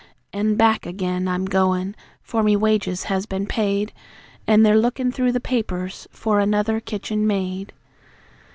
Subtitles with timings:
[0.33, 3.93] An' back again I'm goin' (for me wages has been paid,
[4.47, 7.71] An' they're lookin' through the papers for another kitchen maid).